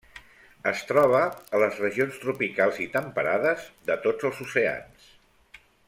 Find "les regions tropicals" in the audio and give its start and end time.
1.63-2.79